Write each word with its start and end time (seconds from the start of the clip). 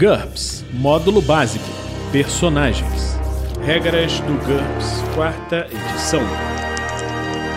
GURPS 0.00 0.64
Módulo 0.72 1.20
Básico 1.20 1.66
Personagens 2.10 3.18
Regras 3.62 4.18
do 4.20 4.32
GURPS, 4.46 5.02
quarta 5.14 5.68
edição. 5.70 6.22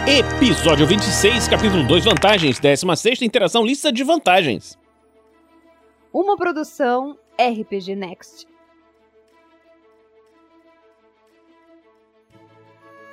Episódio 0.05 0.85
26, 0.85 1.47
capítulo 1.47 1.87
2 1.87 2.03
Vantagens, 2.03 2.59
16 2.59 3.21
Interação 3.21 3.65
Lista 3.65 3.93
de 3.93 4.03
Vantagens. 4.03 4.77
Uma 6.11 6.35
produção 6.35 7.17
RPG 7.40 7.96
Next. 7.96 8.46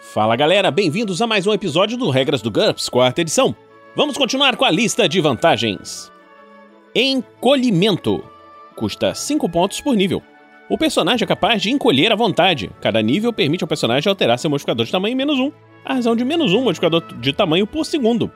Fala 0.00 0.34
galera, 0.34 0.72
bem-vindos 0.72 1.22
a 1.22 1.26
mais 1.28 1.46
um 1.46 1.52
episódio 1.52 1.96
do 1.96 2.10
Regras 2.10 2.42
do 2.42 2.50
GURPS, 2.50 2.88
quarta 2.88 3.20
edição. 3.20 3.54
Vamos 3.94 4.18
continuar 4.18 4.56
com 4.56 4.64
a 4.64 4.70
lista 4.72 5.08
de 5.08 5.20
vantagens. 5.20 6.10
Encolhimento. 6.92 8.29
Custa 8.80 9.14
5 9.14 9.46
pontos 9.46 9.78
por 9.82 9.94
nível. 9.94 10.23
O 10.66 10.78
personagem 10.78 11.24
é 11.24 11.27
capaz 11.27 11.60
de 11.60 11.70
encolher 11.70 12.10
à 12.12 12.16
vontade. 12.16 12.70
Cada 12.80 13.02
nível 13.02 13.30
permite 13.30 13.62
ao 13.62 13.68
personagem 13.68 14.09
alterar 14.09 14.38
seu 14.38 14.48
modificador 14.48 14.86
de 14.86 14.91
tamanho 14.91 15.12
em 15.12 15.16
menos 15.16 15.38
1, 15.38 15.52
a 15.84 15.92
razão 15.92 16.16
de 16.16 16.24
menos 16.24 16.55
1 16.55 16.64
modificador 16.64 17.02
de 17.20 17.30
tamanho 17.30 17.66
por 17.66 17.84
segundo. 17.84 18.32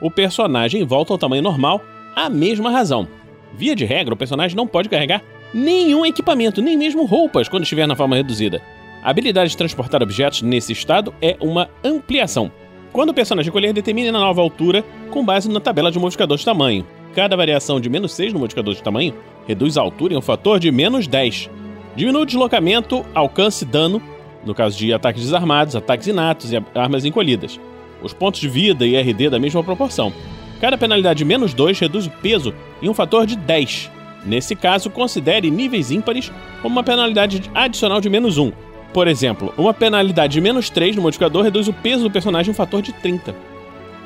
O 0.00 0.10
personagem 0.10 0.84
volta 0.84 1.12
ao 1.12 1.18
tamanho 1.18 1.40
normal, 1.40 1.80
a 2.16 2.28
mesma 2.28 2.68
razão. 2.68 3.06
Via 3.54 3.76
de 3.76 3.84
regra, 3.84 4.12
o 4.12 4.16
personagem 4.16 4.56
não 4.56 4.66
pode 4.66 4.88
carregar 4.88 5.22
nenhum 5.54 6.04
equipamento, 6.04 6.60
nem 6.60 6.76
mesmo 6.76 7.04
roupas, 7.04 7.48
quando 7.48 7.62
estiver 7.62 7.86
na 7.86 7.94
forma 7.94 8.16
reduzida. 8.16 8.60
A 9.04 9.10
habilidade 9.10 9.50
de 9.50 9.56
transportar 9.56 10.02
objetos 10.02 10.42
nesse 10.42 10.72
estado 10.72 11.14
é 11.22 11.36
uma 11.40 11.70
ampliação. 11.84 12.50
Quando 12.92 13.10
o 13.10 13.14
personagem 13.14 13.52
colher, 13.52 13.72
determine 13.72 14.08
a 14.08 14.12
nova 14.12 14.40
altura 14.40 14.84
com 15.12 15.24
base 15.24 15.48
na 15.48 15.60
tabela 15.60 15.92
de 15.92 15.98
modificador 16.00 16.38
de 16.38 16.44
tamanho. 16.44 16.84
Cada 17.14 17.36
variação 17.36 17.80
de 17.80 17.88
menos 17.88 18.12
6 18.14 18.32
no 18.32 18.40
modificador 18.40 18.74
de 18.74 18.82
tamanho 18.82 19.14
reduz 19.46 19.76
a 19.76 19.80
altura 19.80 20.14
em 20.14 20.16
um 20.16 20.22
fator 20.22 20.58
de 20.58 20.70
menos 20.70 21.06
10. 21.06 21.50
Diminui 21.94 22.22
o 22.22 22.26
deslocamento, 22.26 23.04
alcance 23.14 23.64
e 23.64 23.66
dano, 23.66 24.02
no 24.44 24.54
caso 24.54 24.76
de 24.76 24.92
ataques 24.92 25.22
desarmados, 25.22 25.74
ataques 25.74 26.06
inatos 26.06 26.52
e 26.52 26.62
armas 26.74 27.04
encolhidas. 27.04 27.58
Os 28.02 28.12
pontos 28.12 28.40
de 28.40 28.48
vida 28.48 28.86
e 28.86 28.96
RD 28.96 29.30
da 29.30 29.38
mesma 29.38 29.64
proporção. 29.64 30.12
Cada 30.60 30.76
penalidade 30.76 31.18
de 31.18 31.24
menos 31.24 31.54
2 31.54 31.78
reduz 31.78 32.06
o 32.06 32.10
peso 32.10 32.54
em 32.82 32.88
um 32.88 32.94
fator 32.94 33.26
de 33.26 33.36
10. 33.36 33.90
Nesse 34.24 34.56
caso, 34.56 34.90
considere 34.90 35.50
níveis 35.50 35.90
ímpares 35.90 36.32
como 36.60 36.74
uma 36.74 36.82
penalidade 36.82 37.42
adicional 37.54 38.00
de 38.00 38.08
menos 38.08 38.38
1, 38.38 38.52
por 38.96 39.08
exemplo, 39.08 39.52
uma 39.58 39.74
penalidade 39.74 40.32
de 40.32 40.40
menos 40.40 40.70
3 40.70 40.96
no 40.96 41.02
modificador 41.02 41.44
reduz 41.44 41.68
o 41.68 41.72
peso 41.74 42.04
do 42.04 42.10
personagem 42.10 42.48
em 42.48 42.52
um 42.52 42.56
fator 42.56 42.80
de 42.80 42.94
30. 42.94 43.34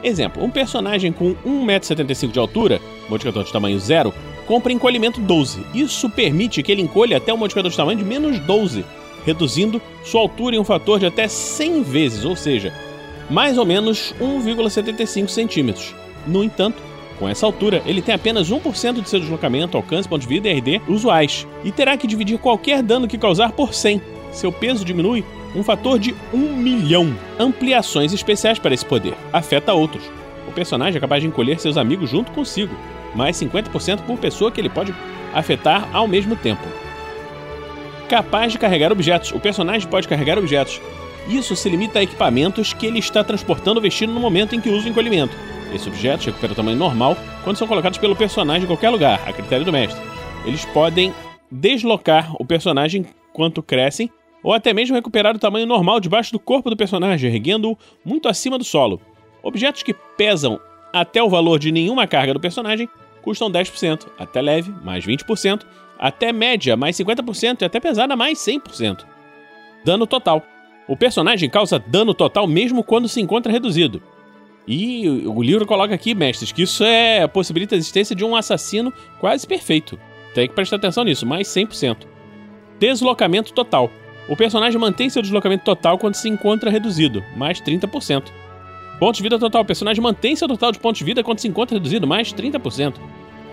Exemplo, 0.03 0.43
um 0.43 0.51
personagem 0.51 1.13
com 1.13 1.33
1,75m 1.47 2.33
de 2.33 2.41
altura, 2.41 2.81
modificador 3.09 3.45
de 3.45 3.53
tamanho 3.53 3.79
0, 3.79 4.13
compra 4.51 4.73
encolhimento 4.73 5.21
12. 5.21 5.65
Isso 5.73 6.11
permite 6.11 6.61
que 6.61 6.73
ele 6.73 6.83
encolha 6.83 7.19
até 7.19 7.33
um 7.33 7.37
modificador 7.37 7.71
de 7.71 7.77
tamanho 7.77 7.99
de 8.01 8.05
menos 8.05 8.41
12, 8.41 8.85
reduzindo 9.25 9.81
sua 10.03 10.23
altura 10.23 10.57
em 10.57 10.59
um 10.59 10.65
fator 10.65 10.99
de 10.99 11.07
até 11.07 11.29
100 11.29 11.85
vezes, 11.85 12.25
ou 12.25 12.35
seja, 12.35 12.75
mais 13.31 13.57
ou 13.57 13.65
menos 13.65 14.13
1,75 14.21 15.29
centímetros. 15.29 15.95
No 16.27 16.43
entanto, 16.43 16.83
com 17.17 17.29
essa 17.29 17.47
altura, 17.47 17.81
ele 17.87 18.03
tem 18.03 18.13
apenas 18.13 18.51
1% 18.51 19.01
de 19.01 19.09
seu 19.09 19.21
deslocamento, 19.21 19.77
alcance, 19.77 20.09
ponto 20.09 20.23
de 20.23 20.27
vida 20.27 20.49
e 20.49 20.59
RD 20.59 20.83
usuais, 20.89 21.47
e 21.63 21.71
terá 21.71 21.97
que 21.97 22.09
dividir 22.09 22.37
qualquer 22.37 22.83
dano 22.83 23.07
que 23.07 23.19
causar 23.19 23.53
por 23.53 23.73
100, 23.73 24.03
seu 24.33 24.51
peso 24.51 24.85
diminui 24.85 25.25
um 25.55 25.63
fator 25.63 25.97
de 25.97 26.13
1 26.35 26.39
milhão. 26.57 27.17
Ampliações 27.39 28.13
especiais 28.13 28.59
para 28.59 28.75
esse 28.75 28.85
poder. 28.85 29.15
Afeta 29.33 29.73
outros. 29.73 30.03
O 30.49 30.51
personagem 30.51 30.99
é 30.99 31.01
capaz 31.01 31.23
de 31.23 31.29
encolher 31.29 31.61
seus 31.61 31.77
amigos 31.77 32.11
junto 32.11 32.33
consigo, 32.33 32.75
mais 33.15 33.37
50% 33.37 34.03
por 34.07 34.19
pessoa 34.19 34.51
que 34.51 34.61
ele 34.61 34.69
pode 34.69 34.95
afetar 35.35 35.89
ao 35.93 36.07
mesmo 36.09 36.37
tempo. 36.37 36.63
Capaz 38.09 38.53
de 38.53 38.59
carregar 38.59 38.91
objetos. 38.91 39.31
O 39.33 39.39
personagem 39.39 39.89
pode 39.89 40.09
carregar 40.09 40.39
objetos. 40.39 40.81
Isso 41.29 41.55
se 41.55 41.69
limita 41.69 42.01
a 42.01 42.03
equipamentos 42.03 42.73
que 42.73 42.87
ele 42.87 42.99
está 42.99 43.23
transportando 43.23 43.77
ou 43.77 43.83
vestindo 43.83 44.13
no 44.13 44.21
momento 44.21 44.55
em 44.55 44.61
que 44.61 44.69
usa 44.69 44.87
o 44.87 44.91
encolhimento. 44.91 45.37
Esses 45.73 45.87
objetos 45.87 46.27
recuperam 46.27 46.53
o 46.53 46.57
tamanho 46.57 46.77
normal 46.77 47.17
quando 47.45 47.57
são 47.57 47.69
colocados 47.69 47.99
pelo 47.99 48.17
personagem 48.17 48.65
em 48.65 48.67
qualquer 48.67 48.91
lugar, 48.91 49.21
a 49.27 49.33
critério 49.33 49.65
do 49.65 49.73
mestre. 49.73 50.01
Eles 50.45 50.65
podem 50.65 51.15
deslocar 51.51 52.35
o 52.41 52.45
personagem 52.45 53.07
quanto 53.33 53.63
crescem 53.63 54.11
ou 54.43 54.53
até 54.53 54.73
mesmo 54.73 54.97
recuperar 54.97 55.37
o 55.37 55.39
tamanho 55.39 55.67
normal 55.67 56.01
debaixo 56.01 56.33
do 56.33 56.39
corpo 56.39 56.71
do 56.71 56.77
personagem, 56.77 57.33
erguendo-o 57.33 57.79
muito 58.05 58.29
acima 58.29 58.59
do 58.59 58.65
solo. 58.65 59.01
Objetos 59.43 59.83
que 59.83 59.95
pesam 59.95 60.59
até 60.93 61.23
o 61.23 61.29
valor 61.29 61.59
de 61.59 61.71
nenhuma 61.73 62.07
carga 62.07 62.35
do 62.35 62.41
personagem 62.41 62.89
custam 63.23 63.51
10%, 63.51 64.07
até 64.19 64.41
leve, 64.41 64.73
mais 64.83 65.05
20%, 65.05 65.63
até 65.99 66.33
média, 66.33 66.77
mais 66.77 66.97
50% 66.97 67.63
e 67.63 67.65
até 67.65 67.79
pesada, 67.79 68.17
mais 68.17 68.39
100%. 68.39 69.05
Dano 69.85 70.07
total. 70.07 70.43
O 70.89 70.97
personagem 70.97 71.49
causa 71.49 71.79
dano 71.79 72.15
total 72.15 72.47
mesmo 72.47 72.83
quando 72.83 73.09
se 73.09 73.21
encontra 73.21 73.53
reduzido. 73.53 74.03
E 74.67 75.09
o 75.09 75.43
livro 75.43 75.67
coloca 75.67 75.95
aqui, 75.95 76.15
mestres, 76.15 76.53
que 76.53 76.63
isso 76.63 76.85
é 76.85 77.27
possibilita 77.27 77.75
a 77.75 77.79
existência 77.79 78.15
de 78.15 78.25
um 78.25 78.37
assassino 78.37 78.93
quase 79.19 79.47
perfeito. 79.47 79.99
Tem 80.35 80.49
que 80.49 80.55
prestar 80.55 80.77
atenção 80.77 81.05
nisso, 81.05 81.27
mais 81.27 81.49
100%. 81.49 82.07
Deslocamento 82.79 83.53
total. 83.53 83.91
O 84.29 84.37
personagem 84.37 84.81
mantém 84.81 85.11
seu 85.11 85.23
deslocamento 85.23 85.65
total 85.65 85.99
quando 85.99 86.15
se 86.15 86.29
encontra 86.29 86.71
reduzido, 86.71 87.25
mais 87.37 87.61
30%. 87.61 88.25
Pontos 89.01 89.17
de 89.17 89.23
vida 89.23 89.39
total. 89.39 89.63
O 89.63 89.65
personagem 89.65 90.03
mantém 90.03 90.37
seu 90.37 90.47
total 90.47 90.71
de 90.71 90.79
pontos 90.79 90.99
de 90.99 91.05
vida 91.07 91.25
quando 91.25 91.39
se 91.39 91.49
encontra 91.49 91.75
reduzido, 91.75 92.07
mais 92.07 92.35
30%. 92.35 92.97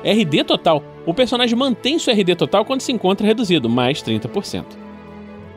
RD 0.03 0.43
total. 0.43 0.83
O 1.05 1.13
personagem 1.13 1.57
mantém 1.57 1.97
seu 1.97 2.13
RD 2.13 2.35
total 2.35 2.65
quando 2.65 2.81
se 2.81 2.91
encontra 2.91 3.25
reduzido, 3.25 3.69
mais 3.69 4.03
30%. 4.03 4.65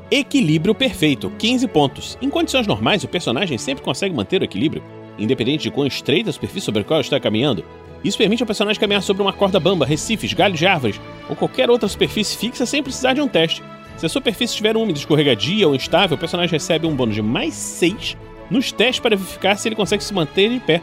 Equilíbrio 0.08 0.76
perfeito, 0.76 1.32
15 1.36 1.66
pontos. 1.66 2.16
Em 2.22 2.30
condições 2.30 2.68
normais, 2.68 3.02
o 3.02 3.08
personagem 3.08 3.58
sempre 3.58 3.82
consegue 3.82 4.14
manter 4.14 4.40
o 4.40 4.44
equilíbrio, 4.44 4.82
independente 5.18 5.64
de 5.64 5.72
quão 5.72 5.88
estreita 5.88 6.30
a 6.30 6.32
superfície 6.32 6.66
sobre 6.66 6.82
a 6.82 6.84
qual 6.84 7.00
está 7.00 7.18
caminhando. 7.18 7.64
Isso 8.04 8.16
permite 8.16 8.44
ao 8.44 8.46
personagem 8.46 8.80
caminhar 8.80 9.02
sobre 9.02 9.22
uma 9.22 9.32
corda 9.32 9.58
bamba, 9.58 9.84
recifes, 9.84 10.32
galhos 10.32 10.58
de 10.58 10.66
árvores 10.68 11.00
ou 11.28 11.34
qualquer 11.34 11.68
outra 11.68 11.88
superfície 11.88 12.38
fixa 12.38 12.64
sem 12.64 12.80
precisar 12.80 13.14
de 13.14 13.20
um 13.20 13.28
teste. 13.28 13.60
Se 13.96 14.06
a 14.06 14.08
superfície 14.08 14.52
estiver 14.52 14.76
úmida, 14.76 15.00
escorregadia 15.00 15.66
ou 15.66 15.74
instável, 15.74 16.16
o 16.16 16.20
personagem 16.20 16.52
recebe 16.52 16.86
um 16.86 16.94
bônus 16.94 17.16
de 17.16 17.22
mais 17.22 17.54
6 17.54 18.16
nos 18.50 18.72
testes 18.72 19.00
para 19.00 19.16
verificar 19.16 19.56
se 19.56 19.68
ele 19.68 19.76
consegue 19.76 20.02
se 20.02 20.12
manter 20.12 20.50
em 20.50 20.58
pé. 20.58 20.80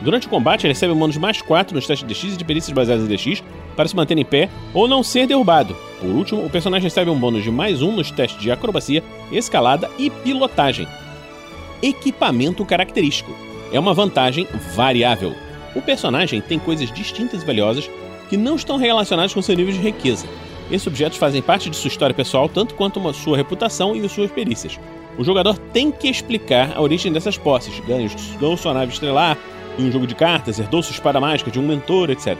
Durante 0.00 0.26
o 0.26 0.30
combate, 0.30 0.66
ele 0.66 0.72
recebe 0.72 0.92
bônus 0.92 1.16
mais 1.16 1.40
4 1.40 1.74
nos 1.74 1.86
testes 1.86 2.06
de 2.06 2.12
DX 2.12 2.34
e 2.34 2.36
de 2.36 2.44
perícias 2.44 2.74
baseadas 2.74 3.04
em 3.04 3.14
DX 3.14 3.42
para 3.76 3.88
se 3.88 3.94
manter 3.94 4.18
em 4.18 4.24
pé 4.24 4.50
ou 4.72 4.88
não 4.88 5.02
ser 5.02 5.26
derrubado. 5.26 5.76
Por 6.00 6.10
último, 6.10 6.44
o 6.44 6.50
personagem 6.50 6.84
recebe 6.84 7.10
um 7.10 7.18
bônus 7.18 7.42
de 7.42 7.50
mais 7.50 7.80
1 7.80 7.92
nos 7.92 8.10
testes 8.10 8.40
de 8.40 8.50
acrobacia, 8.50 9.02
escalada 9.30 9.88
e 9.98 10.10
pilotagem. 10.10 10.88
Equipamento 11.82 12.64
característico. 12.64 13.34
É 13.72 13.78
uma 13.78 13.94
vantagem 13.94 14.46
variável. 14.74 15.34
O 15.74 15.82
personagem 15.82 16.40
tem 16.40 16.58
coisas 16.58 16.90
distintas 16.92 17.42
e 17.42 17.46
valiosas 17.46 17.90
que 18.28 18.36
não 18.36 18.56
estão 18.56 18.76
relacionadas 18.76 19.34
com 19.34 19.42
seu 19.42 19.56
nível 19.56 19.72
de 19.72 19.80
riqueza. 19.80 20.26
Esses 20.70 20.86
objetos 20.86 21.18
fazem 21.18 21.42
parte 21.42 21.68
de 21.68 21.76
sua 21.76 21.88
história 21.88 22.14
pessoal, 22.14 22.48
tanto 22.48 22.74
quanto 22.74 23.12
sua 23.12 23.36
reputação 23.36 23.94
e 23.94 24.08
suas 24.08 24.30
perícias. 24.30 24.78
O 25.16 25.22
jogador 25.22 25.56
tem 25.56 25.90
que 25.90 26.08
explicar 26.08 26.72
a 26.74 26.80
origem 26.80 27.12
dessas 27.12 27.38
posses, 27.38 27.78
ganhos 27.80 28.14
de 28.16 28.56
sua 28.58 28.74
nave 28.74 28.92
estrelar, 28.92 29.38
em 29.78 29.88
um 29.88 29.92
jogo 29.92 30.06
de 30.06 30.14
cartas, 30.14 30.58
herdou 30.58 30.82
sua 30.82 30.92
espada 30.92 31.20
mágica 31.20 31.50
de 31.50 31.58
um 31.58 31.66
mentor, 31.66 32.10
etc. 32.10 32.36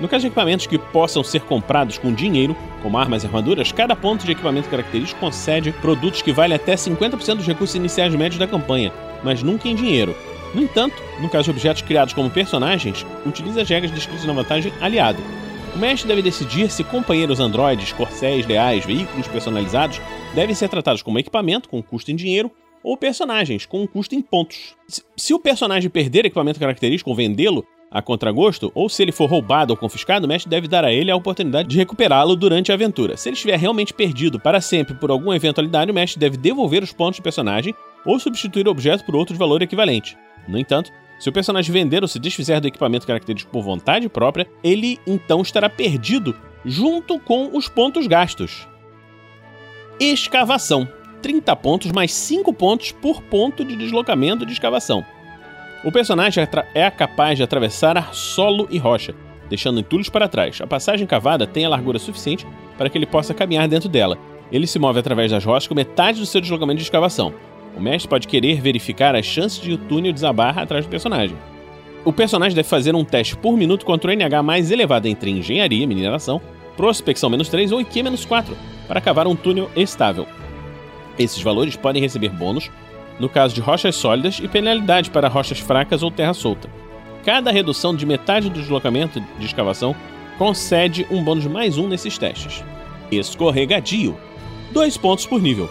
No 0.00 0.08
caso 0.08 0.22
de 0.22 0.26
equipamentos 0.28 0.66
que 0.66 0.78
possam 0.78 1.22
ser 1.22 1.42
comprados 1.42 1.98
com 1.98 2.12
dinheiro, 2.12 2.56
como 2.82 2.98
armas 2.98 3.22
e 3.22 3.26
armaduras, 3.26 3.72
cada 3.72 3.94
ponto 3.94 4.24
de 4.24 4.32
equipamento 4.32 4.68
característico 4.68 5.20
concede 5.20 5.72
produtos 5.72 6.20
que 6.20 6.32
valem 6.32 6.56
até 6.56 6.74
50% 6.74 7.36
dos 7.36 7.46
recursos 7.46 7.76
iniciais 7.76 8.14
médios 8.14 8.38
da 8.38 8.46
campanha, 8.46 8.92
mas 9.22 9.42
nunca 9.42 9.68
em 9.68 9.74
dinheiro. 9.74 10.14
No 10.54 10.62
entanto, 10.62 10.94
no 11.20 11.28
caso 11.28 11.44
de 11.44 11.50
objetos 11.50 11.82
criados 11.82 12.14
como 12.14 12.30
personagens, 12.30 13.04
utilize 13.24 13.60
as 13.60 13.68
regras 13.68 13.90
descritas 13.92 14.24
na 14.24 14.32
vantagem 14.32 14.72
aliado, 14.80 15.18
o 15.74 15.78
mestre 15.78 16.06
deve 16.06 16.22
decidir 16.22 16.70
se 16.70 16.84
companheiros 16.84 17.40
androides, 17.40 17.92
corcéis 17.92 18.46
leais, 18.46 18.84
veículos 18.84 19.26
personalizados 19.26 20.00
devem 20.34 20.54
ser 20.54 20.68
tratados 20.68 21.02
como 21.02 21.18
equipamento, 21.18 21.68
com 21.68 21.82
custo 21.82 22.12
em 22.12 22.16
dinheiro, 22.16 22.50
ou 22.82 22.96
personagens, 22.96 23.66
com 23.66 23.86
custo 23.86 24.14
em 24.14 24.20
pontos. 24.20 24.76
Se 25.16 25.34
o 25.34 25.38
personagem 25.38 25.90
perder 25.90 26.26
equipamento 26.26 26.60
característico 26.60 27.10
ou 27.10 27.16
vendê-lo 27.16 27.66
a 27.90 28.02
contragosto, 28.02 28.70
ou 28.74 28.88
se 28.88 29.02
ele 29.02 29.12
for 29.12 29.28
roubado 29.28 29.72
ou 29.72 29.76
confiscado, 29.76 30.26
o 30.26 30.28
mestre 30.28 30.50
deve 30.50 30.68
dar 30.68 30.84
a 30.84 30.92
ele 30.92 31.10
a 31.10 31.16
oportunidade 31.16 31.68
de 31.68 31.76
recuperá-lo 31.76 32.36
durante 32.36 32.70
a 32.70 32.74
aventura. 32.74 33.16
Se 33.16 33.28
ele 33.28 33.36
estiver 33.36 33.58
realmente 33.58 33.94
perdido 33.94 34.38
para 34.38 34.60
sempre 34.60 34.94
por 34.94 35.10
alguma 35.10 35.36
eventualidade, 35.36 35.90
o 35.90 35.94
mestre 35.94 36.20
deve 36.20 36.36
devolver 36.36 36.82
os 36.82 36.92
pontos 36.92 37.20
do 37.20 37.22
personagem 37.22 37.74
ou 38.04 38.18
substituir 38.18 38.66
o 38.66 38.70
objeto 38.70 39.04
por 39.04 39.14
outro 39.16 39.32
de 39.32 39.38
valor 39.38 39.62
equivalente. 39.62 40.16
No 40.46 40.58
entanto, 40.58 40.92
se 41.24 41.30
o 41.30 41.32
personagem 41.32 41.72
vender 41.72 42.02
ou 42.02 42.06
se 42.06 42.18
desfizer 42.18 42.60
do 42.60 42.68
equipamento 42.68 43.06
característico 43.06 43.50
por 43.50 43.62
vontade 43.62 44.10
própria, 44.10 44.46
ele 44.62 45.00
então 45.06 45.40
estará 45.40 45.70
perdido 45.70 46.36
junto 46.66 47.18
com 47.18 47.56
os 47.56 47.66
pontos 47.66 48.06
gastos. 48.06 48.68
Escavação: 49.98 50.86
30 51.22 51.56
pontos 51.56 51.90
mais 51.92 52.12
5 52.12 52.52
pontos 52.52 52.92
por 52.92 53.22
ponto 53.22 53.64
de 53.64 53.74
deslocamento 53.74 54.44
de 54.44 54.52
escavação. 54.52 55.02
O 55.82 55.90
personagem 55.90 56.46
é 56.74 56.90
capaz 56.90 57.38
de 57.38 57.42
atravessar 57.42 58.12
solo 58.12 58.68
e 58.70 58.76
rocha. 58.76 59.14
deixando 59.48 59.80
entulhos 59.80 60.10
para 60.10 60.28
trás. 60.28 60.60
A 60.60 60.66
passagem 60.66 61.06
cavada 61.06 61.46
tem 61.46 61.64
a 61.64 61.70
largura 61.70 61.98
suficiente 61.98 62.46
para 62.76 62.90
que 62.90 62.98
ele 62.98 63.06
possa 63.06 63.32
caminhar 63.32 63.66
dentro 63.66 63.88
dela. 63.88 64.18
Ele 64.52 64.66
se 64.66 64.78
move 64.78 64.98
através 64.98 65.30
das 65.30 65.42
rochas 65.42 65.66
com 65.66 65.74
metade 65.74 66.20
do 66.20 66.26
seu 66.26 66.42
deslocamento 66.42 66.76
de 66.76 66.84
escavação. 66.84 67.32
O 67.76 67.80
mestre 67.80 68.08
pode 68.08 68.28
querer 68.28 68.60
verificar 68.60 69.14
as 69.14 69.26
chances 69.26 69.60
de 69.60 69.72
o 69.72 69.78
túnel 69.78 70.12
desabar 70.12 70.58
atrás 70.58 70.84
do 70.84 70.90
personagem. 70.90 71.36
O 72.04 72.12
personagem 72.12 72.54
deve 72.54 72.68
fazer 72.68 72.94
um 72.94 73.04
teste 73.04 73.36
por 73.36 73.56
minuto 73.56 73.84
contra 73.84 74.10
o 74.10 74.14
NH 74.14 74.42
mais 74.42 74.70
elevado 74.70 75.08
entre 75.08 75.30
engenharia, 75.30 75.86
mineração, 75.86 76.40
prospecção 76.76 77.30
menos 77.30 77.48
3 77.48 77.72
ou 77.72 77.80
IQ 77.80 78.02
menos 78.02 78.24
4, 78.24 78.56
para 78.86 79.00
cavar 79.00 79.26
um 79.26 79.34
túnel 79.34 79.70
estável. 79.74 80.26
Esses 81.18 81.42
valores 81.42 81.76
podem 81.76 82.02
receber 82.02 82.28
bônus 82.28 82.70
no 83.18 83.28
caso 83.28 83.54
de 83.54 83.60
rochas 83.60 83.94
sólidas 83.94 84.40
e 84.42 84.48
penalidade 84.48 85.10
para 85.10 85.28
rochas 85.28 85.60
fracas 85.60 86.02
ou 86.02 86.10
terra 86.10 86.34
solta. 86.34 86.68
Cada 87.24 87.50
redução 87.50 87.94
de 87.94 88.04
metade 88.04 88.50
do 88.50 88.60
deslocamento 88.60 89.20
de 89.38 89.46
escavação 89.46 89.94
concede 90.36 91.06
um 91.10 91.22
bônus 91.22 91.46
mais 91.46 91.78
um 91.78 91.88
nesses 91.88 92.18
testes. 92.18 92.62
Escorregadio. 93.10 94.16
Dois 94.72 94.96
pontos 94.96 95.26
por 95.26 95.40
nível. 95.40 95.70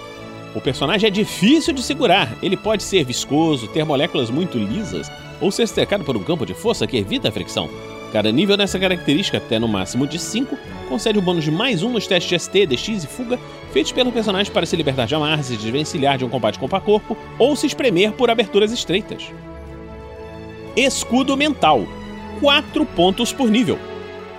O 0.56 0.62
personagem 0.62 1.08
é 1.08 1.12
difícil 1.12 1.74
de 1.74 1.82
segurar. 1.82 2.38
Ele 2.42 2.56
pode 2.56 2.84
ser 2.84 3.04
viscoso, 3.04 3.68
ter 3.68 3.84
moléculas 3.84 4.30
muito 4.30 4.58
lisas 4.58 5.12
ou 5.42 5.52
ser 5.52 5.68
cercado 5.68 6.04
por 6.04 6.16
um 6.16 6.24
campo 6.24 6.46
de 6.46 6.54
força 6.54 6.86
que 6.86 6.98
evita 6.98 7.30
a 7.30 7.32
fricção. 7.32 7.70
Cada 8.12 8.32
nível 8.32 8.56
dessa 8.56 8.78
característica, 8.78 9.40
até 9.40 9.58
no 9.58 9.68
máximo 9.68 10.06
de 10.06 10.20
5, 10.20 10.56
concede 10.88 11.18
o 11.18 11.22
um 11.22 11.26
bônus 11.26 11.44
de 11.44 11.50
mais 11.50 11.82
um 11.82 11.90
nos 11.90 12.06
testes 12.06 12.30
de 12.30 12.40
ST, 12.40 12.68
DX 12.68 13.04
e 13.04 13.08
fuga 13.08 13.40
feitos 13.72 13.92
pelo 13.92 14.12
personagem 14.12 14.54
para 14.54 14.68
se 14.68 14.76
libertar 14.76 15.08
de 15.08 15.16
amarras 15.16 15.50
e 15.50 15.58
desvencilhar 15.58 16.20
de 16.20 16.24
um 16.24 16.30
combate 16.30 16.60
corpo 16.60 16.76
a 16.76 16.82
corpo 16.82 17.18
ou 17.40 17.56
se 17.56 17.66
espremer 17.66 18.12
por 18.12 18.30
aberturas 18.30 18.72
estreitas. 18.72 19.32
Escudo 20.78 21.36
mental. 21.36 21.88
4 22.40 22.86
pontos 22.86 23.34
por 23.34 23.50
nível. 23.50 23.80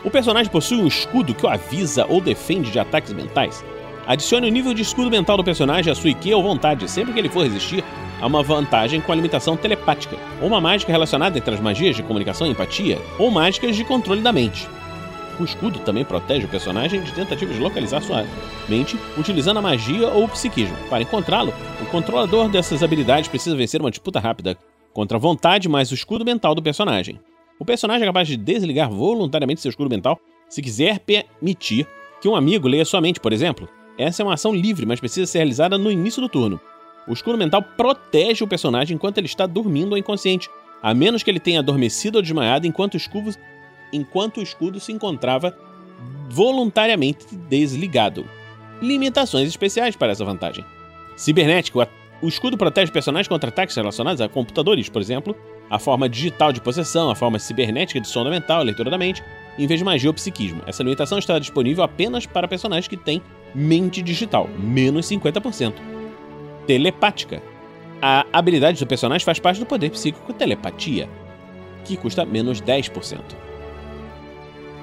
O 0.05 0.11
personagem 0.11 0.52
possui 0.52 0.78
um 0.78 0.87
escudo 0.87 1.34
que 1.34 1.44
o 1.44 1.49
avisa 1.49 2.06
ou 2.08 2.20
defende 2.20 2.70
de 2.70 2.78
ataques 2.78 3.12
mentais. 3.12 3.64
Adicione 4.06 4.48
o 4.48 4.50
nível 4.50 4.74
de 4.74 4.82
escudo 4.82 5.10
mental 5.10 5.36
do 5.36 5.44
personagem 5.44 5.90
à 5.90 5.94
sua 5.94 6.10
IQ 6.10 6.34
ou 6.34 6.42
vontade, 6.42 6.90
sempre 6.90 7.12
que 7.12 7.18
ele 7.18 7.28
for 7.28 7.42
resistir 7.44 7.82
a 8.20 8.26
uma 8.26 8.42
vantagem 8.42 9.00
com 9.00 9.12
a 9.12 9.14
limitação 9.14 9.56
telepática, 9.56 10.16
ou 10.40 10.48
uma 10.48 10.60
mágica 10.60 10.92
relacionada 10.92 11.38
entre 11.38 11.54
as 11.54 11.60
magias 11.60 11.96
de 11.96 12.02
comunicação 12.02 12.46
e 12.46 12.50
empatia, 12.50 12.98
ou 13.18 13.30
mágicas 13.30 13.74
de 13.74 13.84
controle 13.84 14.20
da 14.20 14.32
mente. 14.32 14.68
O 15.40 15.44
escudo 15.44 15.80
também 15.80 16.04
protege 16.04 16.46
o 16.46 16.48
personagem 16.48 17.02
de 17.02 17.12
tentativas 17.12 17.56
de 17.56 17.62
localizar 17.62 18.00
sua 18.02 18.24
mente 18.68 18.96
utilizando 19.18 19.56
a 19.58 19.62
magia 19.62 20.08
ou 20.08 20.24
o 20.24 20.28
psiquismo. 20.28 20.76
Para 20.88 21.02
encontrá-lo, 21.02 21.52
o 21.82 21.86
controlador 21.86 22.48
dessas 22.48 22.82
habilidades 22.82 23.28
precisa 23.28 23.56
vencer 23.56 23.80
uma 23.80 23.90
disputa 23.90 24.20
rápida 24.20 24.56
contra 24.92 25.16
a 25.16 25.20
vontade 25.20 25.68
mais 25.68 25.90
o 25.90 25.94
escudo 25.94 26.24
mental 26.24 26.54
do 26.54 26.62
personagem. 26.62 27.18
O 27.58 27.64
personagem 27.64 28.04
é 28.04 28.06
capaz 28.06 28.28
de 28.28 28.36
desligar 28.36 28.90
voluntariamente 28.90 29.60
seu 29.60 29.70
escudo 29.70 29.90
mental 29.90 30.20
se 30.48 30.62
quiser 30.62 31.00
permitir 31.00 31.86
que 32.20 32.28
um 32.28 32.36
amigo 32.36 32.68
leia 32.68 32.84
sua 32.84 33.00
mente, 33.00 33.18
por 33.18 33.32
exemplo. 33.32 33.68
Essa 33.96 34.23
é 34.23 34.25
uma 34.25 34.35
ação 34.35 34.55
livre, 34.55 34.87
mas 34.87 35.00
precisa 35.00 35.26
ser 35.26 35.38
realizada 35.38 35.79
no 35.79 35.91
início 35.91 36.20
do 36.20 36.29
turno. 36.29 36.61
O 37.06 37.12
escudo 37.12 37.38
mental 37.38 37.62
protege 37.62 38.43
o 38.43 38.49
personagem 38.49 38.94
enquanto 38.94 39.19
ele 39.19 39.26
está 39.26 39.46
dormindo 39.46 39.93
ou 39.93 39.99
inconsciente, 39.99 40.49
a 40.82 40.93
menos 40.93 41.23
que 41.23 41.31
ele 41.31 41.41
tenha 41.41 41.61
adormecido 41.61 42.17
ou 42.19 42.23
desmaiado 42.23 42.67
enquanto 42.67 42.94
o 42.94 42.96
escudo, 42.96 43.35
enquanto 43.93 44.38
o 44.38 44.43
escudo 44.43 44.81
se 44.81 44.93
encontrava 44.93 45.56
voluntariamente 46.29 47.26
desligado. 47.49 48.26
Limitações 48.82 49.49
especiais 49.49 49.94
para 49.94 50.12
essa 50.12 50.25
vantagem. 50.25 50.64
Cibernético, 51.17 51.87
o 52.20 52.29
escudo 52.29 52.56
protege 52.56 52.90
personagens 52.90 53.29
contra 53.29 53.50
ataques 53.50 53.76
relacionados 53.76 54.20
a 54.20 54.29
computadores, 54.29 54.88
por 54.88 55.00
exemplo, 55.00 55.37
a 55.70 55.79
forma 55.79 56.08
digital 56.08 56.52
de 56.52 56.61
possessão, 56.61 57.11
a 57.11 57.14
forma 57.14 57.38
cibernética 57.38 58.00
de 58.00 58.08
sonda 58.08 58.31
mental, 58.31 58.62
leitura 58.62 58.90
da 58.90 58.99
mente, 58.99 59.23
em 59.58 59.67
vez 59.67 59.79
de 59.79 59.85
magia 59.85 60.11
ou 60.11 60.14
psiquismo. 60.14 60.62
Essa 60.67 60.82
limitação 60.82 61.19
está 61.19 61.38
disponível 61.38 61.85
apenas 61.85 62.26
para 62.26 62.49
personagens 62.49 62.88
que 62.88 62.97
têm 62.97 63.23
mente 63.54 64.02
digital, 64.02 64.48
menos 64.58 65.06
50%. 65.06 65.74
Telepática. 66.66 67.42
A 68.02 68.26
habilidade 68.32 68.78
do 68.78 68.86
personagem 68.86 69.24
faz 69.24 69.38
parte 69.38 69.60
do 69.60 69.66
poder 69.66 69.90
psíquico 69.90 70.32
telepatia, 70.32 71.08
que 71.84 71.96
custa 71.96 72.24
menos 72.24 72.60
10%. 72.60 73.20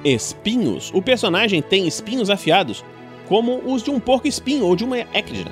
Espinhos. 0.03 0.91
O 0.93 1.01
personagem 1.01 1.61
tem 1.61 1.87
espinhos 1.87 2.29
afiados, 2.29 2.83
como 3.27 3.61
os 3.65 3.83
de 3.83 3.91
um 3.91 3.99
porco 3.99 4.27
espinho 4.27 4.65
ou 4.65 4.75
de 4.75 4.83
uma 4.83 4.99
ecdna, 4.99 5.51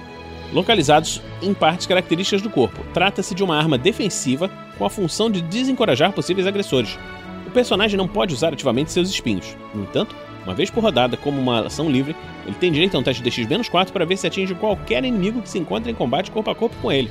localizados 0.51 1.21
em 1.42 1.54
partes 1.54 1.86
características 1.86 2.42
do 2.42 2.50
corpo. 2.50 2.83
Trata-se 2.94 3.36
de 3.36 3.44
uma 3.44 3.57
arma 3.57 3.77
defensiva 3.77 4.50
com 4.77 4.86
a 4.86 4.89
função 4.89 5.30
de 5.30 5.42
desencorajar 5.42 6.12
possíveis 6.12 6.48
agressores. 6.48 6.98
O 7.45 7.51
personagem 7.51 7.98
não 7.98 8.07
pode 8.07 8.33
usar 8.33 8.54
ativamente 8.54 8.92
seus 8.92 9.10
espinhos. 9.10 9.56
No 9.74 9.83
entanto, 9.83 10.16
uma 10.50 10.56
vez 10.56 10.72
por 10.72 10.81
rodada, 10.81 11.16
como 11.16 11.40
uma 11.40 11.68
ação 11.68 11.88
livre, 11.88 12.16
ele 12.44 12.56
tem 12.56 12.72
direito 12.72 12.98
a 12.98 13.00
um 13.00 13.04
teste 13.04 13.22
de 13.22 13.30
DX-4 13.30 13.92
para 13.92 14.04
ver 14.04 14.18
se 14.18 14.25
atinge 14.25 14.56
qualquer 14.56 15.06
inimigo 15.06 15.44
que 15.44 15.50
se 15.50 15.60
encontre 15.60 15.92
em 15.92 15.94
combate 15.94 16.31
corpo 16.31 16.50
a 16.50 16.56
corpo 16.56 16.75
com 16.81 16.92
ele. 16.92 17.07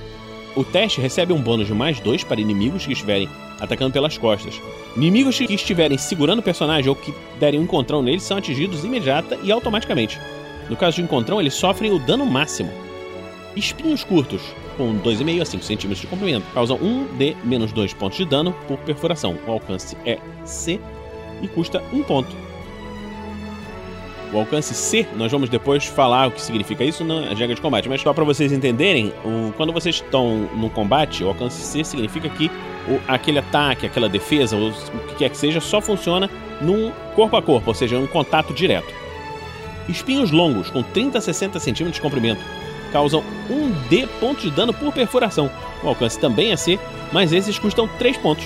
O 0.56 0.64
teste 0.64 1.00
recebe 1.00 1.32
um 1.32 1.40
bônus 1.40 1.69
de 1.69 1.73
mais 1.73 2.00
2 2.00 2.25
para 2.25 2.40
inimigos 2.40 2.85
que 2.85 2.93
estiverem 2.93 3.29
atacando 3.61 3.93
pelas 3.93 4.19
costas. 4.19 4.61
Inimigos 4.96 5.38
que 5.38 5.55
estiverem 5.55 5.96
segurando 5.96 6.40
o 6.40 6.43
personagem 6.43 6.88
ou 6.88 6.96
que 6.96 7.14
derem 7.38 7.61
um 7.61 7.62
encontrão 7.62 8.02
nele 8.02 8.19
são 8.19 8.38
atingidos 8.38 8.82
imediata 8.82 9.38
e 9.44 9.52
automaticamente. 9.52 10.19
No 10.69 10.75
caso 10.75 10.96
de 10.96 11.02
encontrão, 11.02 11.41
eles 11.41 11.55
sofrem 11.55 11.93
o 11.93 12.00
dano 12.00 12.26
máximo. 12.26 12.73
Espinhos 13.55 14.02
curtos, 14.02 14.43
com 14.76 14.99
2,5 14.99 15.43
a 15.43 15.44
5 15.44 15.62
centímetros 15.62 16.00
de 16.00 16.08
comprimento, 16.08 16.46
causam 16.52 16.76
1 16.76 17.17
de 17.17 17.37
menos 17.44 17.70
2 17.70 17.94
pontos 17.94 18.19
de 18.19 18.25
dano 18.25 18.52
por 18.67 18.79
perfuração. 18.79 19.38
O 19.46 19.52
alcance 19.52 19.96
é 20.05 20.19
C 20.44 20.81
e 21.41 21.46
custa 21.46 21.81
1 21.93 22.02
ponto. 22.02 22.48
O 24.33 24.39
alcance 24.39 24.75
C, 24.75 25.07
nós 25.17 25.33
vamos 25.33 25.49
depois 25.49 25.87
falar 25.87 26.29
o 26.29 26.31
que 26.31 26.43
significa 26.43 26.85
isso 26.85 27.03
na 27.03 27.33
regra 27.33 27.55
de 27.55 27.61
combate, 27.61 27.89
mas 27.89 28.03
só 28.03 28.13
para 28.13 28.25
vocês 28.25 28.53
entenderem, 28.53 29.13
o, 29.25 29.53
quando 29.57 29.73
vocês 29.73 29.97
estão 29.97 30.51
no 30.55 30.69
combate, 30.69 31.25
o 31.25 31.29
alcance 31.29 31.63
C 31.63 31.83
significa 31.83 32.29
que 32.29 32.51
o, 32.87 33.01
aquele 33.09 33.39
ataque, 33.39 33.87
aquela 33.87 34.09
defesa, 34.09 34.55
o, 34.55 34.69
o 34.69 35.07
que 35.09 35.15
quer 35.17 35.31
que 35.31 35.37
seja, 35.37 35.61
só 35.61 35.81
funciona 35.81 36.29
num 36.61 36.93
corpo 37.15 37.37
a 37.37 37.43
corpo, 37.43 37.71
ou 37.71 37.75
seja, 37.75 37.97
um 37.97 38.07
contato 38.07 38.53
direto. 38.53 38.93
Espinhos 39.89 40.31
longos, 40.31 40.69
com 40.69 40.83
30 40.83 41.17
a 41.17 41.21
60 41.23 41.59
centímetros 41.59 41.97
de 41.97 42.03
comprimento, 42.03 42.43
causam 42.93 43.25
1 43.49 43.89
D 43.89 44.07
pontos 44.21 44.43
de 44.43 44.51
dano 44.51 44.75
por 44.75 44.93
perfuração. 44.93 45.51
O 45.83 45.89
alcance 45.89 46.19
também 46.19 46.53
é 46.53 46.57
C, 46.57 46.79
mas 47.13 47.33
esses 47.33 47.59
custam 47.59 47.89
3 47.99 48.19
pontos. 48.19 48.45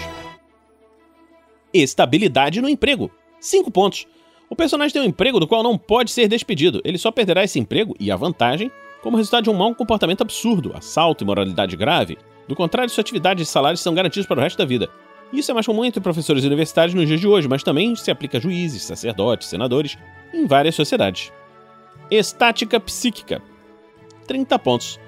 Estabilidade 1.74 2.60
no 2.60 2.68
emprego, 2.68 3.10
5 3.40 3.70
pontos. 3.70 4.06
O 4.52 4.54
personagem 4.54 4.92
tem 4.92 5.00
um 5.00 5.06
emprego 5.06 5.40
do 5.40 5.46
qual 5.46 5.62
não 5.62 5.78
pode 5.78 6.10
ser 6.10 6.28
despedido. 6.28 6.82
Ele 6.84 6.98
só 6.98 7.10
perderá 7.10 7.42
esse 7.42 7.58
emprego 7.58 7.96
e 7.98 8.10
a 8.10 8.16
vantagem 8.16 8.70
como 9.00 9.16
resultado 9.16 9.44
de 9.44 9.48
um 9.48 9.54
mau 9.54 9.74
comportamento 9.74 10.20
absurdo, 10.20 10.74
assalto 10.76 11.24
e 11.24 11.26
moralidade 11.26 11.74
grave. 11.74 12.18
Do 12.46 12.54
contrário, 12.54 12.90
sua 12.90 13.00
atividade 13.00 13.42
e 13.42 13.46
salários 13.46 13.80
são 13.80 13.94
garantidos 13.94 14.26
para 14.26 14.38
o 14.38 14.42
resto 14.42 14.58
da 14.58 14.66
vida. 14.66 14.90
Isso 15.32 15.50
é 15.50 15.54
mais 15.54 15.64
comum 15.64 15.86
entre 15.86 16.02
professores 16.02 16.44
universitários 16.44 16.94
nos 16.94 17.08
dias 17.08 17.18
de 17.18 17.26
hoje, 17.26 17.48
mas 17.48 17.62
também 17.62 17.96
se 17.96 18.10
aplica 18.10 18.36
a 18.36 18.40
juízes, 18.42 18.82
sacerdotes, 18.82 19.48
senadores 19.48 19.96
em 20.34 20.46
várias 20.46 20.74
sociedades. 20.74 21.32
Estática 22.10 22.78
psíquica. 22.78 23.40
30 24.26 24.58
pontos. 24.58 25.00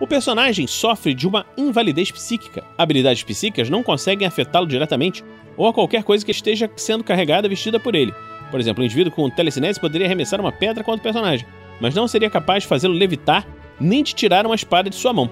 O 0.00 0.08
personagem 0.08 0.66
sofre 0.66 1.14
de 1.14 1.28
uma 1.28 1.46
invalidez 1.56 2.10
psíquica. 2.10 2.64
Habilidades 2.76 3.22
psíquicas 3.22 3.70
não 3.70 3.84
conseguem 3.84 4.26
afetá-lo 4.26 4.66
diretamente 4.66 5.22
ou 5.56 5.68
a 5.68 5.72
qualquer 5.72 6.02
coisa 6.02 6.24
que 6.24 6.32
esteja 6.32 6.68
sendo 6.74 7.04
carregada 7.04 7.48
vestida 7.48 7.78
por 7.78 7.94
ele. 7.94 8.12
Por 8.50 8.58
exemplo, 8.60 8.82
um 8.82 8.86
indivíduo 8.86 9.12
com 9.12 9.28
telecinese 9.28 9.80
poderia 9.80 10.06
arremessar 10.06 10.40
uma 10.40 10.52
pedra 10.52 10.82
contra 10.82 11.00
o 11.00 11.02
personagem, 11.02 11.46
mas 11.80 11.94
não 11.94 12.08
seria 12.08 12.30
capaz 12.30 12.62
de 12.62 12.68
fazê-lo 12.68 12.94
levitar 12.94 13.46
nem 13.80 14.02
de 14.02 14.14
tirar 14.14 14.46
uma 14.46 14.54
espada 14.54 14.90
de 14.90 14.96
sua 14.96 15.12
mão. 15.12 15.30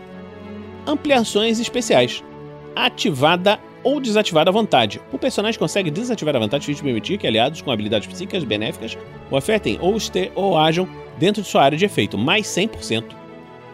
Ampliações 0.87 1.59
especiais. 1.59 2.23
Ativada 2.75 3.59
ou 3.83 4.01
desativada 4.01 4.51
à 4.51 4.53
vontade. 4.53 5.01
O 5.13 5.19
personagem 5.19 5.59
consegue 5.59 5.91
desativar 5.91 6.37
a 6.37 6.41
vontade 6.41 6.67
de 6.67 6.83
permitir 6.83 7.19
que 7.19 7.27
aliados 7.27 7.63
com 7.63 7.71
habilidades 7.71 8.07
psíquicas 8.07 8.45
benéficas 8.45 8.97
o 9.31 9.37
afetem 9.37 9.79
ou, 9.81 9.97
este, 9.97 10.31
ou 10.35 10.59
ajam 10.59 10.89
dentro 11.19 11.43
de 11.43 11.49
sua 11.49 11.63
área 11.63 11.79
de 11.79 11.85
efeito, 11.85 12.19
mais 12.19 12.47
100%. 12.47 13.05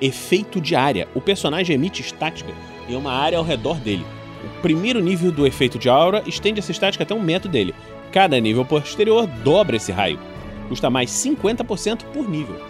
Efeito 0.01 0.61
de 0.61 0.75
área. 0.75 1.09
O 1.15 1.21
personagem 1.21 1.75
emite 1.75 2.03
estática 2.03 2.53
em 2.89 2.95
uma 2.95 3.13
área 3.13 3.39
ao 3.39 3.45
redor 3.45 3.77
dele. 3.77 4.05
O 4.45 4.63
primeiro 4.63 5.01
nível 5.01 5.31
do 5.31 5.47
efeito 5.47 5.79
de 5.79 5.89
aura 5.89 6.23
estende 6.27 6.59
essa 6.61 6.73
estática 6.73 7.05
até 7.05 7.15
um 7.15 7.23
metro 7.23 7.49
dele, 7.49 7.75
Cada 8.13 8.39
nível 8.39 8.63
posterior 8.63 9.27
dobra 9.27 9.77
esse 9.77 9.91
raio. 9.91 10.21
Custa 10.69 10.91
mais 10.91 11.11
50% 11.11 12.05
por 12.13 12.29
nível. 12.29 12.61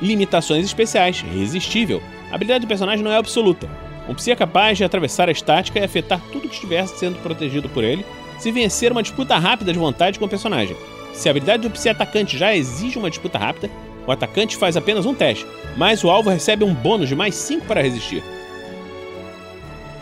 Limitações 0.00 0.64
especiais. 0.64 1.20
Resistível. 1.20 2.02
A 2.32 2.36
habilidade 2.36 2.64
do 2.64 2.68
personagem 2.68 3.04
não 3.04 3.12
é 3.12 3.18
absoluta. 3.18 3.68
Um 4.08 4.14
psi 4.14 4.30
é 4.30 4.36
capaz 4.36 4.78
de 4.78 4.84
atravessar 4.84 5.28
a 5.28 5.32
estática 5.32 5.78
e 5.78 5.84
afetar 5.84 6.20
tudo 6.32 6.48
que 6.48 6.54
estiver 6.54 6.86
sendo 6.88 7.22
protegido 7.22 7.68
por 7.68 7.84
ele, 7.84 8.04
se 8.38 8.50
vencer 8.50 8.90
uma 8.90 9.02
disputa 9.02 9.36
rápida 9.36 9.72
de 9.72 9.78
vontade 9.78 10.18
com 10.18 10.24
o 10.24 10.28
personagem. 10.28 10.76
Se 11.12 11.28
a 11.28 11.32
habilidade 11.32 11.62
do 11.62 11.70
psi 11.70 11.90
atacante 11.90 12.38
já 12.38 12.56
exige 12.56 12.98
uma 12.98 13.10
disputa 13.10 13.38
rápida, 13.38 13.70
o 14.06 14.10
atacante 14.10 14.56
faz 14.56 14.76
apenas 14.76 15.04
um 15.04 15.14
teste, 15.14 15.46
mas 15.76 16.02
o 16.02 16.08
alvo 16.08 16.30
recebe 16.30 16.64
um 16.64 16.74
bônus 16.74 17.08
de 17.08 17.14
mais 17.14 17.34
5 17.34 17.66
para 17.66 17.82
resistir. 17.82 18.22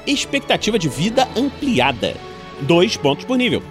Expectativa 0.08 0.78
de 0.78 0.88
vida 0.88 1.28
ampliada. 1.36 2.16
2 2.62 2.96
pontos 2.96 3.26
por 3.26 3.36
nível. 3.36 3.62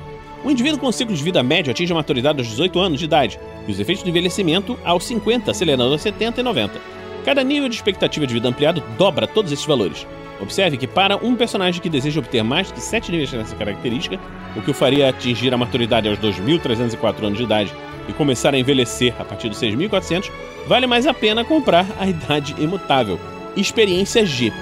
O 0.46 0.52
indivíduo 0.52 0.80
com 0.80 0.92
ciclo 0.92 1.16
de 1.16 1.24
vida 1.24 1.42
médio 1.42 1.72
atinge 1.72 1.92
a 1.92 1.96
maturidade 1.96 2.38
aos 2.38 2.48
18 2.48 2.80
anos 2.80 3.00
de 3.00 3.06
idade 3.06 3.40
e 3.68 3.72
os 3.72 3.80
efeitos 3.80 4.04
do 4.04 4.10
envelhecimento 4.12 4.78
aos 4.86 5.04
50, 5.06 5.50
acelerando 5.50 5.92
aos 5.92 6.02
70 6.04 6.40
e 6.40 6.44
90. 6.44 6.80
Cada 7.26 7.44
nível 7.44 7.68
de 7.68 7.74
expectativa 7.74 8.28
de 8.28 8.36
vida 8.36 8.48
ampliado 8.48 8.84
dobra 9.00 9.26
todos 9.26 9.52
esses 9.52 9.66
valores. 9.66 10.06
Observe 10.40 10.78
que 10.78 10.86
para 10.86 11.18
um 11.18 11.36
personagem 11.36 11.82
que 11.82 11.90
deseja 11.90 12.20
obter 12.20 12.44
mais 12.44 12.72
de 12.72 12.82
7 12.82 13.12
níveis 13.12 13.34
nessa 13.34 13.56
característica, 13.56 14.20
o 14.56 14.62
que 14.62 14.70
o 14.70 14.76
faria 14.76 15.10
atingir 15.10 15.52
a 15.52 15.58
maturidade 15.58 16.08
aos 16.08 16.20
2.304 16.20 17.26
anos 17.26 17.40
de 17.40 17.46
idade 17.46 17.74
e 18.08 18.14
começar 18.14 18.54
a 18.54 18.60
envelhecer 18.60 19.12
a 19.20 19.26
partir 19.26 19.50
dos 19.50 19.60
6.400, 19.60 20.30
vale 20.68 20.86
mais 20.86 21.08
a 21.08 21.16
pena 21.16 21.44
comprar 21.44 21.88
a 22.00 22.08
idade 22.08 22.54
imutável. 22.60 23.20
Experiência 23.56 24.24
G. 24.24 24.54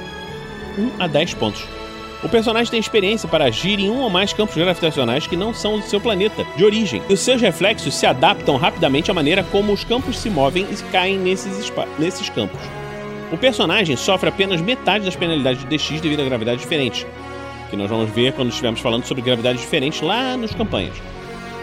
1 0.77 0.91
a 1.00 1.08
10 1.08 1.34
pontos. 1.36 1.65
O 2.24 2.29
personagem 2.29 2.72
tem 2.72 2.79
experiência 2.79 3.29
para 3.29 3.46
agir 3.46 3.79
em 3.79 3.89
um 3.89 4.00
ou 4.00 4.10
mais 4.10 4.34
campos 4.34 4.55
gravitacionais 4.55 5.27
que 5.27 5.36
não 5.36 5.53
são 5.53 5.77
do 5.77 5.86
seu 5.86 6.01
planeta 6.01 6.46
de 6.58 6.65
origem, 6.65 7.01
e 7.08 7.13
os 7.13 7.20
seus 7.20 7.41
reflexos 7.41 7.94
se 7.94 8.05
adaptam 8.05 8.58
rapidamente 8.58 9.12
à 9.12 9.13
maneira 9.13 9.44
como 9.44 9.72
os 9.72 9.84
campos 9.84 10.17
se 10.17 10.29
movem 10.29 10.65
e 10.72 10.75
caem 10.91 11.20
nesses, 11.20 11.72
nesses 12.00 12.29
campos. 12.29 12.60
O 13.32 13.38
personagem 13.38 13.96
sofre 13.96 14.29
apenas 14.29 14.62
metade 14.62 15.05
das 15.05 15.15
penalidades 15.15 15.62
de 15.62 15.67
DX 15.67 16.01
devido 16.01 16.22
a 16.22 16.25
gravidades 16.25 16.62
diferentes, 16.62 17.05
que 17.70 17.75
nós 17.75 17.89
vamos 17.89 18.10
ver 18.10 18.34
quando 18.34 18.50
estivermos 18.50 18.79
falando 18.79 19.05
sobre 19.05 19.22
gravidades 19.22 19.62
diferentes 19.62 20.01
lá 20.01 20.38
nos 20.38 20.53
campanhas. 20.55 20.96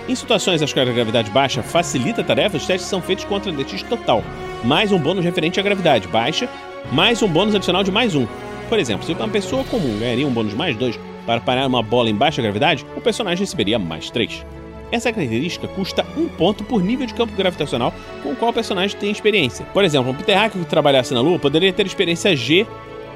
Em 0.09 0.15
situações 0.15 0.61
as 0.61 0.73
quais 0.73 0.89
a 0.89 0.93
gravidade 0.93 1.31
baixa 1.31 1.63
facilita 1.63 2.21
a 2.21 2.25
tarefa, 2.25 2.57
os 2.57 2.67
testes 2.67 2.89
são 2.89 3.01
feitos 3.01 3.25
contra 3.25 3.51
DX 3.51 3.83
total, 3.85 4.23
mais 4.65 4.93
um 4.93 4.99
bônus 4.99 5.25
referente 5.25 5.59
à 5.59 5.63
gravidade 5.63 6.09
baixa, 6.09 6.49
mais 6.91 7.23
um 7.23 7.29
bônus 7.29 7.55
adicional 7.55 7.85
de 7.85 7.93
mais 7.93 8.15
um, 8.15 8.27
por 8.73 8.79
exemplo, 8.79 9.05
se 9.05 9.13
uma 9.13 9.29
pessoa 9.29 9.63
comum 9.65 9.99
ganharia 9.99 10.27
um 10.27 10.31
bônus 10.31 10.55
mais 10.55 10.75
2 10.77 10.99
para 11.27 11.43
parar 11.43 11.67
uma 11.67 11.83
bola 11.83 12.09
em 12.09 12.15
baixa 12.15 12.41
gravidade, 12.41 12.87
o 12.97 13.03
personagem 13.03 13.41
receberia 13.41 13.79
mais 13.79 14.11
3. 14.11 14.47
Essa 14.91 15.13
característica 15.13 15.69
custa 15.69 16.07
um 16.17 16.27
ponto 16.27 16.65
por 16.65 16.83
nível 16.83 17.07
de 17.07 17.13
campo 17.13 17.37
gravitacional 17.37 17.93
com 18.23 18.31
o 18.31 18.35
qual 18.35 18.51
o 18.51 18.55
personagem 18.55 18.99
tem 18.99 19.11
experiência. 19.11 19.67
Por 19.75 19.85
exemplo, 19.85 20.11
um 20.11 20.15
Hacker 20.15 20.63
que 20.63 20.65
trabalhasse 20.65 21.13
na 21.13 21.21
Lua 21.21 21.39
poderia 21.39 21.71
ter 21.71 21.85
experiência 21.85 22.35
G 22.35 22.67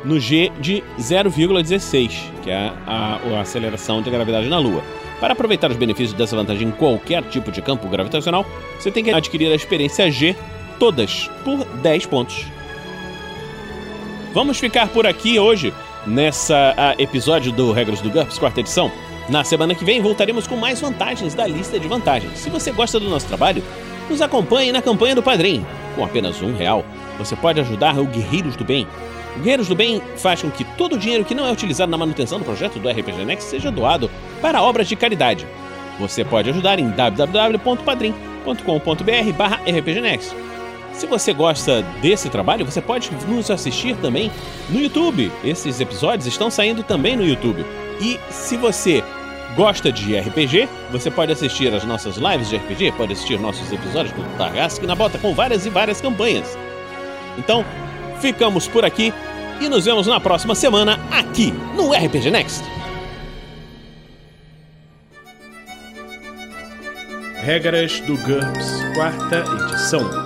no 0.04 0.20
G 0.20 0.52
de 0.60 0.84
0,16, 1.00 2.12
que 2.42 2.50
é 2.50 2.70
a, 2.86 3.18
a, 3.24 3.40
aceleração 3.40 4.02
de 4.02 4.10
gravidade 4.10 4.50
na 4.50 4.58
Lua. 4.58 4.82
Para 5.20 5.32
aproveitar 5.32 5.70
os 5.70 5.78
benefícios 5.78 6.12
dessa 6.12 6.36
vantagem 6.36 6.68
em 6.68 6.72
qualquer 6.72 7.22
tipo 7.30 7.50
de 7.50 7.62
campo 7.62 7.88
gravitacional, 7.88 8.44
você 8.78 8.90
tem 8.90 9.02
que 9.02 9.10
adquirir 9.10 9.50
a 9.50 9.54
experiência 9.54 10.10
G 10.10 10.36
todas 10.78 11.30
por 11.42 11.64
10 11.64 12.04
pontos. 12.04 12.55
Vamos 14.36 14.58
ficar 14.58 14.88
por 14.88 15.06
aqui 15.06 15.38
hoje, 15.38 15.72
nessa 16.06 16.94
episódio 16.98 17.50
do 17.50 17.72
Regras 17.72 18.02
do 18.02 18.10
GURPS, 18.10 18.38
quarta 18.38 18.60
edição. 18.60 18.92
Na 19.30 19.42
semana 19.42 19.74
que 19.74 19.82
vem 19.82 20.02
voltaremos 20.02 20.46
com 20.46 20.58
mais 20.58 20.78
vantagens 20.78 21.32
da 21.32 21.46
lista 21.46 21.80
de 21.80 21.88
vantagens. 21.88 22.40
Se 22.40 22.50
você 22.50 22.70
gosta 22.70 23.00
do 23.00 23.08
nosso 23.08 23.26
trabalho, 23.26 23.64
nos 24.10 24.20
acompanhe 24.20 24.72
na 24.72 24.82
campanha 24.82 25.14
do 25.14 25.22
Padrim. 25.22 25.64
Com 25.94 26.04
apenas 26.04 26.42
um 26.42 26.54
real, 26.54 26.84
você 27.16 27.34
pode 27.34 27.60
ajudar 27.60 27.98
o 27.98 28.04
Guerreiros 28.04 28.56
do 28.56 28.62
Bem. 28.62 28.86
O 29.36 29.38
Guerreiros 29.38 29.68
do 29.68 29.74
Bem 29.74 30.02
faz 30.18 30.42
com 30.42 30.50
que 30.50 30.64
todo 30.64 30.96
o 30.96 30.98
dinheiro 30.98 31.24
que 31.24 31.34
não 31.34 31.46
é 31.46 31.50
utilizado 31.50 31.90
na 31.90 31.96
manutenção 31.96 32.38
do 32.38 32.44
projeto 32.44 32.78
do 32.78 32.90
RPG 32.90 33.24
Next 33.24 33.48
seja 33.48 33.70
doado 33.70 34.10
para 34.42 34.62
obras 34.62 34.86
de 34.86 34.96
caridade. 34.96 35.46
Você 35.98 36.26
pode 36.26 36.50
ajudar 36.50 36.78
em 36.78 36.90
www.padrim.com.br 36.90 39.32
barra 39.34 39.60
rpgnext. 39.64 40.36
Se 40.96 41.06
você 41.06 41.34
gosta 41.34 41.82
desse 42.00 42.30
trabalho, 42.30 42.64
você 42.64 42.80
pode 42.80 43.10
nos 43.28 43.50
assistir 43.50 43.94
também 43.96 44.32
no 44.70 44.80
YouTube. 44.80 45.30
Esses 45.44 45.78
episódios 45.78 46.26
estão 46.26 46.50
saindo 46.50 46.82
também 46.82 47.14
no 47.14 47.22
YouTube. 47.22 47.66
E 48.00 48.18
se 48.30 48.56
você 48.56 49.04
gosta 49.54 49.92
de 49.92 50.18
RPG, 50.18 50.66
você 50.90 51.10
pode 51.10 51.30
assistir 51.32 51.72
as 51.74 51.84
nossas 51.84 52.16
lives 52.16 52.48
de 52.48 52.56
RPG, 52.56 52.92
pode 52.92 53.12
assistir 53.12 53.38
nossos 53.38 53.70
episódios 53.70 54.12
do 54.12 54.22
Targask 54.38 54.82
na 54.84 54.94
bota 54.94 55.18
com 55.18 55.34
várias 55.34 55.66
e 55.66 55.70
várias 55.70 56.00
campanhas. 56.00 56.56
Então, 57.36 57.62
ficamos 58.18 58.66
por 58.66 58.82
aqui 58.82 59.12
e 59.60 59.68
nos 59.68 59.84
vemos 59.84 60.06
na 60.06 60.18
próxima 60.18 60.54
semana 60.54 60.98
aqui 61.10 61.52
no 61.74 61.92
RPG 61.92 62.30
Next. 62.30 62.64
Regras 67.42 68.00
do 68.00 68.16
GURPS, 68.16 68.82
quarta 68.96 69.44
edição. 69.62 70.25